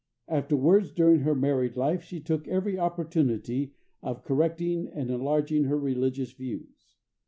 [0.27, 6.31] Afterwards, during her married life, she took every opportunity of correcting and enlarging her religious
[6.31, 6.97] views.